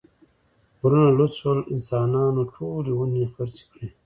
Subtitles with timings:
[0.79, 3.87] غرونه لوڅ شول، انسانانو ټولې ونې خرڅې کړې.